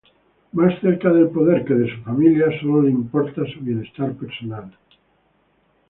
[0.53, 4.71] Más cerca del poder que de su familia, sólo le importa su bienestar personal.